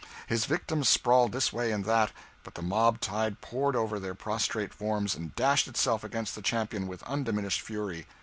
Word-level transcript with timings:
His 0.25 0.45
victims 0.45 0.89
sprawled 0.89 1.31
this 1.31 1.53
way 1.53 1.71
and 1.71 1.85
that, 1.85 2.11
but 2.43 2.55
the 2.55 2.63
mob 2.63 2.99
tide 3.01 3.39
poured 3.39 3.75
over 3.75 3.99
their 3.99 4.15
prostrate 4.15 4.73
forms 4.73 5.13
and 5.13 5.35
dashed 5.35 5.67
itself 5.67 6.03
against 6.03 6.33
the 6.33 6.41
champion 6.41 6.87
with 6.87 7.03
undiminished 7.03 7.61
fury. 7.61 8.07